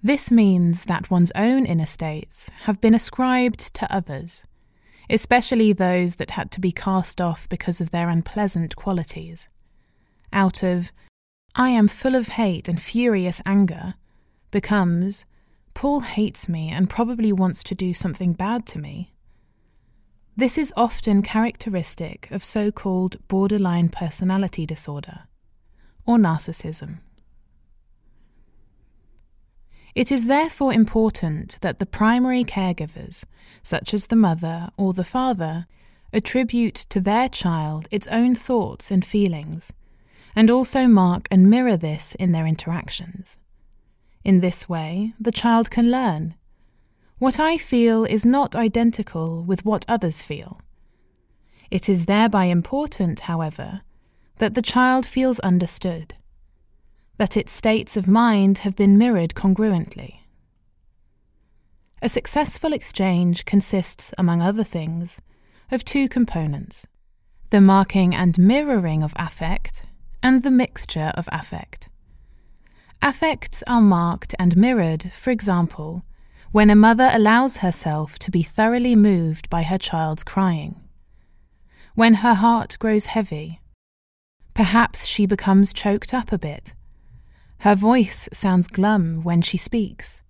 This 0.03 0.31
means 0.31 0.85
that 0.85 1.11
one's 1.11 1.33
own 1.35 1.65
inner 1.65 1.87
states 1.87 2.51
have 2.65 2.81
been 2.81 2.95
ascribed 2.95 3.75
to 3.75 3.93
others, 3.93 4.45
especially 5.09 5.73
those 5.73 6.17
that 6.17 6.33
had 6.33 6.51
to 6.53 6.61
be 6.61 6.71
cast 6.71 7.21
off 7.21 7.49
because 7.49 7.81
of 7.81 7.91
their 7.91 8.11
unpleasant 8.11 8.77
qualities, 8.77 9.49
out 10.33 10.63
of 10.63 10.93
I 11.55 11.71
am 11.71 11.89
full 11.89 12.15
of 12.15 12.29
hate 12.29 12.69
and 12.69 12.81
furious 12.81 13.41
anger 13.47 13.95
becomes 14.51 15.25
Paul 15.73 16.01
hates 16.01 16.49
me 16.49 16.69
and 16.69 16.91
probably 16.91 17.33
wants 17.33 17.63
to 17.65 17.75
do 17.75 17.95
something 17.95 18.35
bad 18.35 18.67
to 18.67 18.79
me. 18.79 19.15
This 20.37 20.59
is 20.59 20.73
often 20.77 21.23
characteristic 21.23 22.29
of 22.31 22.45
so 22.45 22.71
called 22.71 23.17
borderline 23.29 23.89
personality 23.89 24.67
disorder 24.67 25.23
or 26.07 26.19
narcissism. 26.19 26.99
It 29.95 30.11
is 30.11 30.27
therefore 30.27 30.73
important 30.73 31.59
that 31.61 31.79
the 31.79 31.87
primary 31.87 32.45
caregivers, 32.45 33.25
such 33.63 33.95
as 33.95 34.09
the 34.09 34.17
mother 34.17 34.71
or 34.77 34.93
the 34.93 35.05
father, 35.05 35.67
attribute 36.13 36.75
to 36.75 37.01
their 37.01 37.29
child 37.29 37.87
its 37.91 38.07
own 38.09 38.35
thoughts 38.35 38.91
and 38.91 39.05
feelings 39.05 39.73
and 40.37 40.51
also 40.51 40.87
mark 40.87 41.29
and 41.31 41.49
mirror 41.49 41.77
this 41.77 42.15
in 42.17 42.33
their 42.33 42.47
interactions. 42.47 43.39
In 44.25 44.41
this 44.41 44.69
way, 44.69 45.15
the 45.21 45.33
child 45.33 45.71
can 45.71 45.91
learn. 45.91 46.35
What 47.19 47.39
I 47.39 47.57
feel 47.57 48.05
is 48.05 48.27
not 48.27 48.57
identical 48.57 49.43
with 49.43 49.65
what 49.65 49.85
others 49.87 50.23
feel. 50.23 50.61
It 51.71 51.89
is 51.89 52.07
thereby 52.07 52.47
important, 52.47 53.21
however, 53.21 53.83
that 54.39 54.55
the 54.55 54.63
child 54.63 55.07
feels 55.07 55.39
understood, 55.41 56.15
that 57.19 57.37
its 57.37 57.53
states 57.53 57.97
of 57.97 58.09
mind 58.09 58.59
have 58.59 58.77
been 58.77 58.99
mirrored 58.99 59.35
congruently. 59.35 60.21
A 62.03 62.09
successful 62.09 62.73
exchange 62.73 63.45
consists, 63.45 64.13
among 64.19 64.43
other 64.43 64.65
things, 64.65 65.21
of 65.71 65.85
two 65.85 66.09
components 66.09 66.87
the 67.51 67.61
marking 67.61 68.15
and 68.15 68.37
mirroring 68.37 69.03
of 69.03 69.13
affect 69.17 69.87
and 70.23 70.43
the 70.43 70.51
mixture 70.51 71.13
of 71.15 71.29
affect. 71.31 71.89
Affects 73.01 73.63
are 73.67 73.81
marked 73.81 74.35
and 74.39 74.57
mirrored, 74.57 75.13
for 75.13 75.31
example, 75.31 76.05
when 76.51 76.71
a 76.71 76.75
mother 76.77 77.11
allows 77.13 77.59
herself 77.59 78.19
to 78.21 78.31
be 78.31 78.43
thoroughly 78.43 78.97
moved 78.97 79.49
by 79.51 79.63
her 79.63 79.79
child's 79.79 80.25
crying. 80.25 80.81
When 81.95 82.15
her 82.15 82.35
heart 82.35 82.77
grows 82.81 83.07
heavy, 83.07 83.61
perhaps 84.55 85.07
she 85.07 85.27
becomes 85.27 85.73
choked 85.73 86.15
up 86.15 86.33
a 86.33 86.39
bit, 86.39 86.75
Her 87.59 87.75
voice 87.75 88.29
sounds 88.33 88.67
glum 88.69 89.23
when 89.23 89.43
she 89.43 89.57
speaks. 89.57 90.23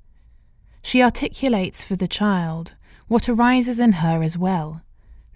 She 0.83 1.03
articulates 1.03 1.85
for 1.85 1.97
the 1.97 2.09
child 2.09 2.75
what 3.09 3.29
arises 3.29 3.79
in 3.81 3.93
her 3.93 4.23
as 4.23 4.39
well, 4.39 4.83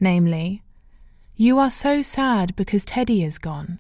namely, 0.01 0.63
You 1.37 1.59
are 1.59 1.71
so 1.71 2.03
sad 2.03 2.57
because 2.57 2.85
Teddy 2.85 3.23
is 3.23 3.39
gone. 3.39 3.79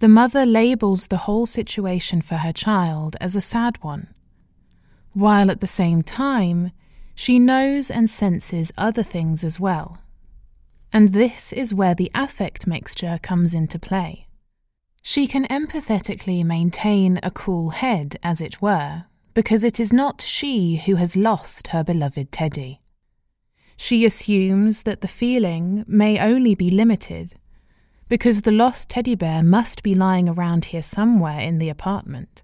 The 0.00 0.08
mother 0.08 0.44
labels 0.44 1.06
the 1.06 1.24
whole 1.28 1.46
situation 1.46 2.22
for 2.22 2.36
her 2.36 2.52
child 2.52 3.16
as 3.20 3.36
a 3.36 3.40
sad 3.40 3.82
one, 3.82 4.08
while 5.12 5.50
at 5.50 5.60
the 5.60 5.66
same 5.66 6.02
time 6.02 6.72
she 7.14 7.38
knows 7.38 7.90
and 7.90 8.10
senses 8.10 8.72
other 8.76 9.04
things 9.04 9.44
as 9.44 9.60
well. 9.60 10.01
And 10.92 11.12
this 11.12 11.52
is 11.52 11.72
where 11.72 11.94
the 11.94 12.10
affect 12.14 12.66
mixture 12.66 13.18
comes 13.22 13.54
into 13.54 13.78
play. 13.78 14.26
She 15.02 15.26
can 15.26 15.46
empathetically 15.46 16.44
maintain 16.44 17.18
a 17.22 17.30
cool 17.30 17.70
head, 17.70 18.16
as 18.22 18.40
it 18.40 18.60
were, 18.60 19.04
because 19.34 19.64
it 19.64 19.80
is 19.80 19.92
not 19.92 20.20
she 20.20 20.76
who 20.76 20.96
has 20.96 21.16
lost 21.16 21.68
her 21.68 21.82
beloved 21.82 22.30
Teddy. 22.30 22.82
She 23.76 24.04
assumes 24.04 24.82
that 24.82 25.00
the 25.00 25.08
feeling 25.08 25.84
may 25.88 26.20
only 26.20 26.54
be 26.54 26.70
limited 26.70 27.34
because 28.08 28.42
the 28.42 28.52
lost 28.52 28.90
teddy 28.90 29.14
bear 29.14 29.42
must 29.42 29.82
be 29.82 29.94
lying 29.94 30.28
around 30.28 30.66
here 30.66 30.82
somewhere 30.82 31.40
in 31.40 31.58
the 31.58 31.70
apartment. 31.70 32.42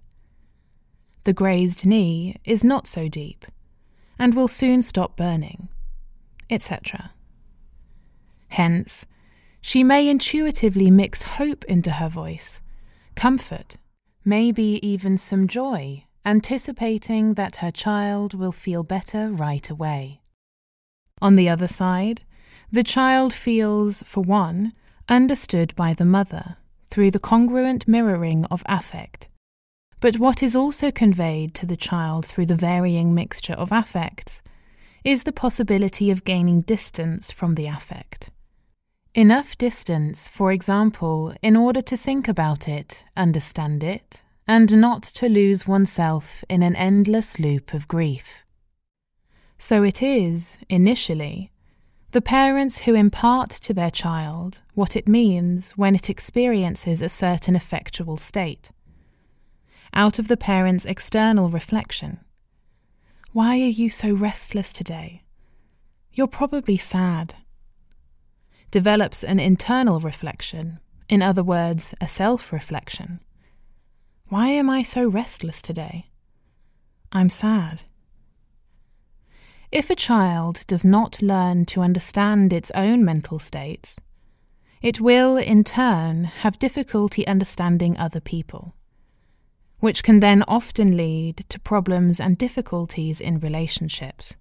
The 1.25 1.31
grazed 1.31 1.85
knee 1.85 2.37
is 2.43 2.63
not 2.63 2.87
so 2.87 3.07
deep 3.07 3.45
and 4.17 4.33
will 4.33 4.47
soon 4.47 4.81
stop 4.81 5.15
burning, 5.15 5.69
etc. 6.49 7.11
Hence, 8.49 9.05
she 9.61 9.83
may 9.83 10.07
intuitively 10.07 10.91
mix 10.91 11.23
hope 11.37 11.63
into 11.65 11.91
her 11.91 12.09
voice, 12.09 12.61
comfort, 13.15 13.77
maybe 14.25 14.79
even 14.85 15.17
some 15.17 15.47
joy, 15.47 16.05
anticipating 16.25 17.35
that 17.35 17.57
her 17.57 17.71
child 17.71 18.33
will 18.33 18.51
feel 18.51 18.83
better 18.83 19.29
right 19.29 19.69
away. 19.69 20.21
On 21.21 21.35
the 21.35 21.49
other 21.49 21.67
side, 21.67 22.23
the 22.71 22.83
child 22.83 23.33
feels, 23.33 24.03
for 24.03 24.21
one, 24.21 24.73
understood 25.07 25.75
by 25.75 25.93
the 25.93 26.05
mother 26.05 26.57
through 26.87 27.11
the 27.11 27.19
congruent 27.19 27.87
mirroring 27.87 28.45
of 28.45 28.63
affect. 28.67 29.29
But 29.99 30.17
what 30.17 30.41
is 30.41 30.55
also 30.55 30.91
conveyed 30.91 31.53
to 31.55 31.65
the 31.65 31.75
child 31.77 32.25
through 32.25 32.45
the 32.45 32.55
varying 32.55 33.13
mixture 33.13 33.53
of 33.53 33.71
affects 33.71 34.41
is 35.03 35.23
the 35.23 35.31
possibility 35.31 36.11
of 36.11 36.25
gaining 36.25 36.61
distance 36.61 37.31
from 37.31 37.55
the 37.55 37.67
affect. 37.67 38.31
Enough 39.19 39.57
distance, 39.57 40.29
for 40.29 40.49
example, 40.49 41.33
in 41.41 41.57
order 41.57 41.81
to 41.81 41.97
think 41.97 42.29
about 42.29 42.69
it, 42.69 43.03
understand 43.17 43.83
it, 43.83 44.23
and 44.47 44.77
not 44.77 45.03
to 45.03 45.27
lose 45.27 45.67
oneself 45.67 46.41
in 46.47 46.63
an 46.63 46.73
endless 46.77 47.37
loop 47.37 47.73
of 47.73 47.89
grief. 47.89 48.45
So 49.57 49.83
it 49.83 50.01
is, 50.01 50.57
initially, 50.69 51.51
the 52.11 52.21
parents 52.21 52.83
who 52.83 52.95
impart 52.95 53.49
to 53.49 53.73
their 53.73 53.91
child 53.91 54.61
what 54.73 54.95
it 54.95 55.05
means 55.05 55.73
when 55.73 55.95
it 55.95 56.09
experiences 56.09 57.01
a 57.01 57.09
certain 57.09 57.57
effectual 57.57 58.15
state. 58.15 58.71
Out 59.93 60.17
of 60.17 60.29
the 60.29 60.37
parent's 60.37 60.85
external 60.85 61.49
reflection. 61.49 62.21
Why 63.33 63.59
are 63.59 63.75
you 63.81 63.89
so 63.89 64.13
restless 64.13 64.71
today? 64.71 65.23
You're 66.13 66.27
probably 66.27 66.77
sad 66.77 67.35
develops 68.71 69.23
an 69.23 69.39
internal 69.39 69.99
reflection, 69.99 70.79
in 71.07 71.21
other 71.21 71.43
words, 71.43 71.93
a 71.99 72.07
self 72.07 72.53
reflection. 72.53 73.19
Why 74.27 74.49
am 74.49 74.69
I 74.69 74.83
so 74.83 75.07
restless 75.07 75.61
today? 75.61 76.05
I'm 77.11 77.29
sad. 77.29 77.83
If 79.71 79.89
a 79.89 79.95
child 79.95 80.65
does 80.67 80.85
not 80.85 81.21
learn 81.21 81.65
to 81.65 81.81
understand 81.81 82.53
its 82.53 82.71
own 82.71 83.03
mental 83.03 83.39
states, 83.39 83.95
it 84.81 85.01
will, 85.01 85.37
in 85.37 85.63
turn, 85.63 86.23
have 86.23 86.57
difficulty 86.57 87.27
understanding 87.27 87.97
other 87.97 88.19
people, 88.19 88.73
which 89.79 90.03
can 90.03 90.21
then 90.21 90.43
often 90.47 90.95
lead 90.95 91.37
to 91.49 91.59
problems 91.59 92.19
and 92.19 92.37
difficulties 92.37 93.19
in 93.19 93.39
relationships. 93.39 94.35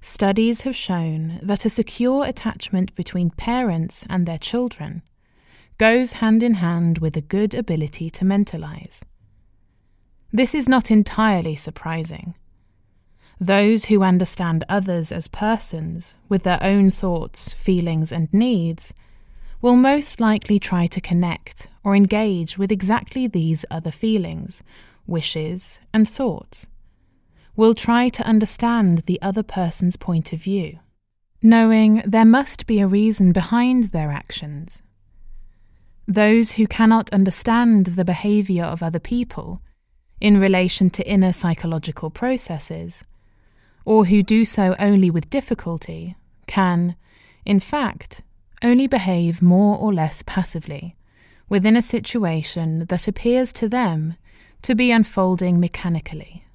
Studies 0.00 0.62
have 0.62 0.76
shown 0.76 1.40
that 1.42 1.64
a 1.64 1.70
secure 1.70 2.24
attachment 2.24 2.94
between 2.94 3.30
parents 3.30 4.04
and 4.08 4.26
their 4.26 4.38
children 4.38 5.02
goes 5.78 6.14
hand 6.14 6.42
in 6.42 6.54
hand 6.54 6.98
with 6.98 7.16
a 7.16 7.20
good 7.20 7.54
ability 7.54 8.10
to 8.10 8.24
mentalize. 8.24 9.02
This 10.32 10.54
is 10.54 10.68
not 10.68 10.90
entirely 10.90 11.54
surprising. 11.54 12.34
Those 13.40 13.86
who 13.86 14.02
understand 14.02 14.64
others 14.68 15.12
as 15.12 15.28
persons 15.28 16.16
with 16.28 16.42
their 16.42 16.62
own 16.62 16.90
thoughts, 16.90 17.52
feelings, 17.52 18.10
and 18.10 18.32
needs 18.32 18.94
will 19.60 19.76
most 19.76 20.20
likely 20.20 20.58
try 20.58 20.86
to 20.86 21.00
connect 21.00 21.68
or 21.84 21.94
engage 21.94 22.56
with 22.56 22.72
exactly 22.72 23.26
these 23.26 23.64
other 23.70 23.90
feelings, 23.90 24.62
wishes, 25.06 25.80
and 25.92 26.08
thoughts 26.08 26.68
will 27.56 27.74
try 27.74 28.08
to 28.10 28.26
understand 28.26 28.98
the 29.06 29.20
other 29.22 29.42
person's 29.42 29.96
point 29.96 30.32
of 30.32 30.42
view, 30.42 30.78
knowing 31.42 32.02
there 32.06 32.24
must 32.24 32.66
be 32.66 32.80
a 32.80 32.86
reason 32.86 33.32
behind 33.32 33.84
their 33.84 34.10
actions. 34.10 34.82
Those 36.06 36.52
who 36.52 36.66
cannot 36.66 37.12
understand 37.12 37.86
the 37.86 38.04
behaviour 38.04 38.64
of 38.64 38.82
other 38.82 39.00
people 39.00 39.60
in 40.20 40.40
relation 40.40 40.90
to 40.90 41.08
inner 41.08 41.32
psychological 41.32 42.10
processes, 42.10 43.04
or 43.84 44.06
who 44.06 44.22
do 44.22 44.44
so 44.44 44.76
only 44.78 45.10
with 45.10 45.30
difficulty, 45.30 46.16
can, 46.46 46.96
in 47.44 47.60
fact, 47.60 48.22
only 48.62 48.86
behave 48.86 49.42
more 49.42 49.76
or 49.76 49.92
less 49.92 50.22
passively 50.26 50.96
within 51.48 51.76
a 51.76 51.82
situation 51.82 52.86
that 52.86 53.06
appears 53.06 53.52
to 53.52 53.68
them 53.68 54.14
to 54.62 54.74
be 54.74 54.90
unfolding 54.90 55.60
mechanically. 55.60 56.45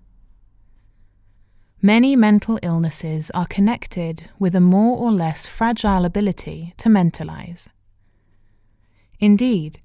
Many 1.84 2.16
mental 2.16 2.60
illnesses 2.62 3.32
are 3.32 3.48
connected 3.48 4.30
with 4.38 4.54
a 4.54 4.62
more 4.62 5.00
or 5.00 5.12
less 5.12 5.48
fragile 5.48 6.06
ability 6.06 6.76
to 6.78 6.90
mentalize. 6.90 7.70
Indeed, 9.20 9.80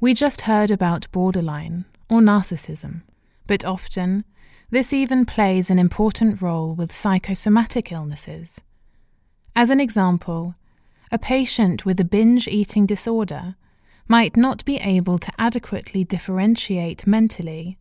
we 0.00 0.12
just 0.12 0.40
heard 0.40 0.72
about 0.72 1.06
borderline 1.12 1.84
or 2.08 2.20
narcissism, 2.20 3.02
but 3.46 3.64
often 3.64 4.24
this 4.70 4.92
even 4.92 5.24
plays 5.24 5.70
an 5.70 5.78
important 5.78 6.42
role 6.42 6.74
with 6.74 6.90
psychosomatic 6.90 7.92
illnesses. 7.92 8.60
As 9.54 9.70
an 9.70 9.78
example, 9.78 10.56
a 11.12 11.18
patient 11.18 11.86
with 11.86 12.00
a 12.00 12.04
binge 12.04 12.48
eating 12.48 12.86
disorder 12.86 13.54
might 14.08 14.36
not 14.36 14.64
be 14.64 14.78
able 14.78 15.18
to 15.18 15.32
adequately 15.38 16.02
differentiate 16.02 17.06
mentally 17.06 17.78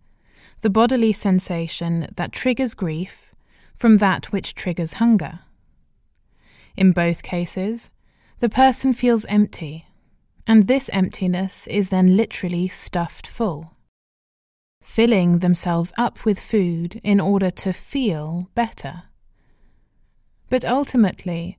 the 0.62 0.70
bodily 0.70 1.14
sensation 1.14 2.08
that 2.16 2.32
triggers 2.32 2.76
grief 2.76 3.34
from 3.80 3.98
that 3.98 4.32
which 4.34 4.54
triggers 4.54 4.94
hunger. 4.94 5.40
In 6.76 6.92
both 6.92 7.24
cases, 7.24 7.90
the 8.40 8.50
person 8.50 8.94
feels 8.94 9.26
empty, 9.26 9.86
and 10.46 10.68
this 10.68 10.90
emptiness 10.92 11.66
is 11.68 11.88
then 11.90 12.18
literally 12.18 12.68
stuffed 12.68 13.26
full, 13.26 13.72
filling 14.84 15.40
themselves 15.40 15.94
up 15.98 16.26
with 16.26 16.40
food 16.40 17.00
in 17.04 17.22
order 17.22 17.50
to 17.50 17.72
feel 17.72 18.50
better. 18.54 19.04
But 20.50 20.66
ultimately, 20.66 21.58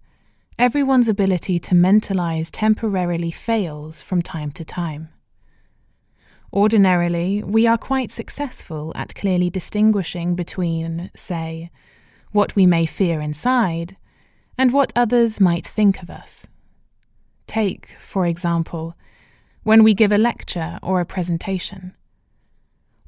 everyone's 0.59 1.09
ability 1.09 1.59
to 1.61 1.75
mentalize 1.75 2.51
temporarily 2.51 3.31
fails 3.31 4.03
from 4.03 4.21
time 4.21 4.51
to 4.53 4.65
time. 4.65 5.09
Ordinarily, 6.53 7.43
we 7.45 7.67
are 7.67 7.79
quite 7.79 8.11
successful 8.11 8.93
at 8.95 9.15
clearly 9.15 9.49
distinguishing 9.49 10.35
between, 10.35 11.11
say, 11.15 11.69
what 12.33 12.55
we 12.55 12.67
may 12.67 12.87
fear 12.87 13.21
inside, 13.21 13.97
and 14.57 14.73
what 14.73 14.93
others 14.95 15.41
might 15.41 15.67
think 15.67 16.03
of 16.03 16.11
us. 16.11 16.47
Take, 17.47 17.97
for 18.01 18.27
example, 18.27 18.95
when 19.63 19.83
we 19.83 19.95
give 19.95 20.13
a 20.13 20.19
lecture 20.19 20.79
or 20.83 21.01
a 21.01 21.07
presentation. 21.07 21.95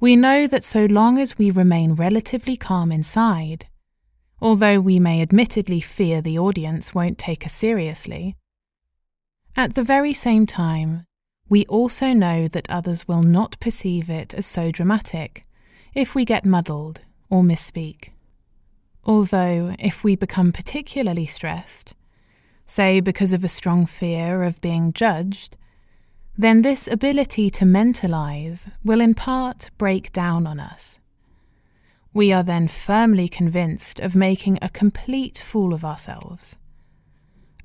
We 0.00 0.16
know 0.16 0.46
that 0.46 0.64
so 0.64 0.86
long 0.86 1.18
as 1.18 1.38
we 1.38 1.50
remain 1.50 1.94
relatively 1.94 2.56
calm 2.56 2.90
inside, 2.90 3.66
although 4.40 4.80
we 4.80 4.98
may 4.98 5.22
admittedly 5.22 5.80
fear 5.80 6.20
the 6.20 6.38
audience 6.38 6.94
won't 6.94 7.18
take 7.18 7.46
us 7.46 7.52
seriously, 7.52 8.36
at 9.54 9.74
the 9.74 9.82
very 9.82 10.14
same 10.14 10.46
time, 10.46 11.04
we 11.48 11.66
also 11.66 12.14
know 12.14 12.48
that 12.48 12.70
others 12.70 13.06
will 13.06 13.22
not 13.22 13.60
perceive 13.60 14.08
it 14.08 14.32
as 14.32 14.46
so 14.46 14.70
dramatic 14.70 15.42
if 15.94 16.14
we 16.14 16.24
get 16.24 16.46
muddled 16.46 17.00
or 17.28 17.42
misspeak. 17.42 18.11
Although, 19.04 19.74
if 19.78 20.04
we 20.04 20.14
become 20.14 20.52
particularly 20.52 21.26
stressed, 21.26 21.94
say 22.66 23.00
because 23.00 23.32
of 23.32 23.42
a 23.42 23.48
strong 23.48 23.84
fear 23.84 24.44
of 24.44 24.60
being 24.60 24.92
judged, 24.92 25.56
then 26.38 26.62
this 26.62 26.88
ability 26.88 27.50
to 27.50 27.64
mentalize 27.64 28.70
will 28.84 29.00
in 29.00 29.14
part 29.14 29.70
break 29.76 30.12
down 30.12 30.46
on 30.46 30.60
us. 30.60 31.00
We 32.14 32.32
are 32.32 32.42
then 32.42 32.68
firmly 32.68 33.28
convinced 33.28 33.98
of 33.98 34.14
making 34.14 34.58
a 34.62 34.68
complete 34.68 35.38
fool 35.38 35.74
of 35.74 35.84
ourselves, 35.84 36.56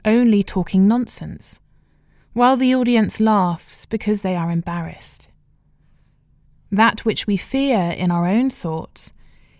only 0.05 0.41
talking 0.41 0.87
nonsense, 0.87 1.59
while 2.33 2.57
the 2.57 2.73
audience 2.73 3.19
laughs 3.19 3.85
because 3.85 4.21
they 4.21 4.35
are 4.35 4.51
embarrassed. 4.51 5.29
That 6.71 7.05
which 7.05 7.27
we 7.27 7.37
fear 7.37 7.91
in 7.91 8.11
our 8.11 8.25
own 8.27 8.49
thoughts 8.49 9.11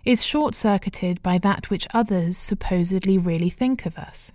is 0.08 0.26
short 0.26 0.56
circuited 0.56 1.22
by 1.22 1.38
that 1.38 1.70
which 1.70 1.86
others 1.94 2.38
supposedly 2.38 3.18
really 3.18 3.50
think 3.50 3.86
of 3.86 3.98
us. 3.98 4.32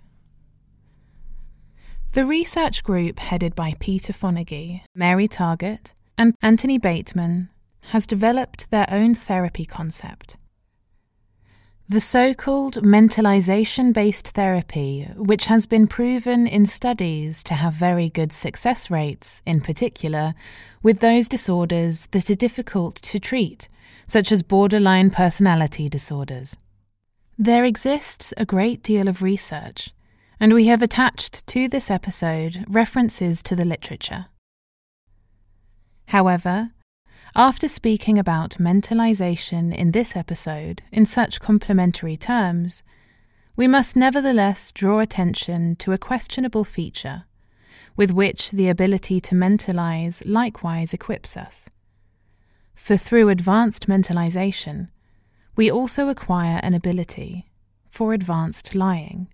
The 2.11 2.27
research 2.27 2.83
group 2.83 3.17
headed 3.17 3.55
by 3.55 3.73
Peter 3.79 4.13
Fonagy, 4.13 4.83
Mary 4.93 5.27
Target, 5.27 5.91
and 6.15 6.35
Anthony 6.43 6.77
Bateman 6.77 7.49
has 7.89 8.05
developed 8.05 8.69
their 8.69 8.85
own 8.91 9.15
therapy 9.15 9.65
concept. 9.65 10.37
The 11.89 11.99
so 11.99 12.35
called 12.35 12.75
mentalization 12.83 13.93
based 13.93 14.29
therapy, 14.29 15.09
which 15.15 15.45
has 15.45 15.65
been 15.65 15.87
proven 15.87 16.45
in 16.45 16.67
studies 16.67 17.43
to 17.45 17.55
have 17.55 17.73
very 17.73 18.11
good 18.11 18.31
success 18.31 18.91
rates, 18.91 19.41
in 19.43 19.59
particular, 19.59 20.35
with 20.83 20.99
those 20.99 21.27
disorders 21.27 22.07
that 22.11 22.29
are 22.29 22.35
difficult 22.35 22.97
to 22.97 23.19
treat, 23.19 23.67
such 24.13 24.31
as 24.31 24.43
borderline 24.43 25.09
personality 25.09 25.89
disorders. 25.89 26.55
There 27.35 27.65
exists 27.65 28.31
a 28.37 28.45
great 28.45 28.83
deal 28.83 29.07
of 29.07 29.23
research 29.23 29.89
and 30.39 30.53
we 30.53 30.67
have 30.67 30.83
attached 30.83 31.47
to 31.47 31.67
this 31.67 31.89
episode 31.89 32.63
references 32.67 33.41
to 33.41 33.55
the 33.55 33.65
literature. 33.65 34.27
However, 36.09 36.73
after 37.35 37.67
speaking 37.67 38.19
about 38.19 38.59
mentalization 38.59 39.75
in 39.75 39.93
this 39.93 40.15
episode 40.15 40.83
in 40.91 41.07
such 41.07 41.39
complementary 41.39 42.15
terms, 42.15 42.83
we 43.55 43.67
must 43.67 43.95
nevertheless 43.95 44.71
draw 44.71 44.99
attention 44.99 45.75
to 45.77 45.91
a 45.91 45.97
questionable 45.97 46.63
feature 46.63 47.23
with 47.97 48.11
which 48.11 48.51
the 48.51 48.69
ability 48.69 49.19
to 49.21 49.33
mentalize 49.33 50.21
likewise 50.23 50.93
equips 50.93 51.35
us. 51.35 51.67
For 52.75 52.97
through 52.97 53.29
advanced 53.29 53.87
mentalization, 53.87 54.89
we 55.55 55.71
also 55.71 56.09
acquire 56.09 56.59
an 56.63 56.73
ability 56.73 57.49
for 57.89 58.13
advanced 58.13 58.75
lying. 58.75 59.27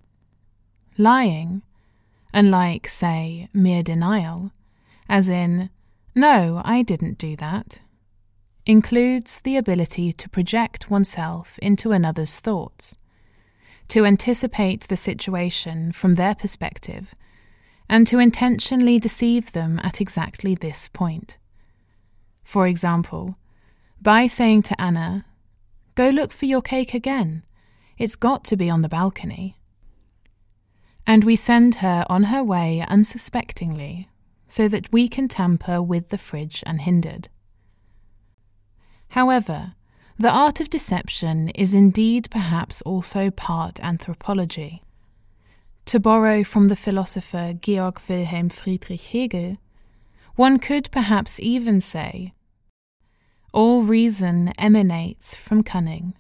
Lying, 0.97 1.61
unlike, 2.33 2.87
say, 2.87 3.47
mere 3.53 3.83
denial, 3.83 4.51
as 5.07 5.29
in, 5.29 5.69
no, 6.13 6.61
I 6.65 6.81
didn't 6.81 7.17
do 7.17 7.35
that, 7.37 7.81
includes 8.65 9.39
the 9.39 9.57
ability 9.57 10.11
to 10.13 10.29
project 10.29 10.91
oneself 10.91 11.57
into 11.59 11.91
another's 11.91 12.39
thoughts, 12.39 12.95
to 13.87 14.05
anticipate 14.05 14.87
the 14.87 14.97
situation 14.97 15.91
from 15.91 16.15
their 16.15 16.35
perspective, 16.35 17.13
and 17.87 18.05
to 18.05 18.19
intentionally 18.19 18.99
deceive 18.99 19.53
them 19.53 19.79
at 19.81 19.99
exactly 19.99 20.53
this 20.53 20.87
point. 20.89 21.39
For 22.43 22.67
example, 22.67 23.37
by 24.01 24.27
saying 24.27 24.63
to 24.63 24.81
Anna, 24.81 25.25
Go 25.95 26.09
look 26.09 26.31
for 26.31 26.45
your 26.45 26.61
cake 26.61 26.93
again. 26.93 27.43
It's 27.97 28.15
got 28.15 28.43
to 28.45 28.55
be 28.55 28.69
on 28.69 28.81
the 28.81 28.89
balcony 28.89 29.57
and 31.09 31.23
we 31.23 31.35
send 31.35 31.73
her 31.75 32.05
on 32.07 32.25
her 32.25 32.43
way 32.43 32.85
unsuspectingly, 32.87 34.07
so 34.47 34.67
that 34.67 34.93
we 34.93 35.07
can 35.07 35.27
tamper 35.27 35.81
with 35.81 36.09
the 36.09 36.19
fridge 36.19 36.63
unhindered. 36.67 37.27
However, 39.07 39.73
the 40.19 40.29
art 40.29 40.61
of 40.61 40.69
deception 40.69 41.49
is 41.49 41.73
indeed 41.73 42.27
perhaps 42.29 42.83
also 42.83 43.31
part 43.31 43.79
anthropology. 43.79 44.83
To 45.85 45.99
borrow 45.99 46.43
from 46.43 46.67
the 46.67 46.75
philosopher 46.75 47.55
Georg 47.59 47.99
Wilhelm 48.07 48.49
Friedrich 48.49 49.05
Hegel, 49.05 49.57
one 50.39 50.57
could 50.57 50.89
perhaps 50.89 51.37
even 51.41 51.81
say, 51.81 52.31
all 53.51 53.81
reason 53.81 54.53
emanates 54.57 55.35
from 55.35 55.61
cunning. 55.61 56.13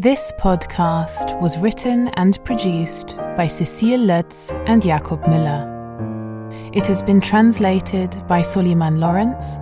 This 0.00 0.32
podcast 0.40 1.40
was 1.40 1.56
written 1.58 2.08
and 2.16 2.44
produced 2.44 3.16
by 3.36 3.46
Cecile 3.46 4.00
Lutz 4.00 4.50
and 4.66 4.82
Jakob 4.82 5.22
Müller. 5.26 5.64
It 6.74 6.88
has 6.88 7.04
been 7.04 7.20
translated 7.20 8.16
by 8.26 8.42
Suleiman 8.42 8.98
Lawrence 8.98 9.58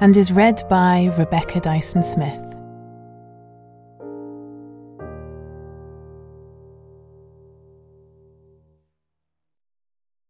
and 0.00 0.16
is 0.16 0.32
read 0.32 0.64
by 0.68 1.14
Rebecca 1.16 1.60
Dyson 1.60 2.02
Smith. 2.02 2.45